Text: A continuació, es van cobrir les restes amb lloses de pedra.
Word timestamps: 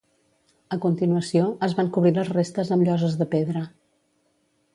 A 0.75 0.77
continuació, 0.85 1.43
es 1.67 1.75
van 1.81 1.91
cobrir 1.99 2.13
les 2.15 2.33
restes 2.37 2.73
amb 2.77 2.89
lloses 2.89 3.19
de 3.21 3.29
pedra. 3.37 3.63